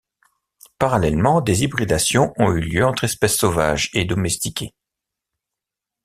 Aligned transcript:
Parallèlement, 0.79 1.41
des 1.41 1.61
hybridations 1.63 2.33
ont 2.39 2.51
eu 2.53 2.59
lieu 2.59 2.83
entre 2.87 3.03
espèces 3.03 3.37
sauvages 3.37 3.91
et 3.93 4.03
domestiquées. 4.03 4.73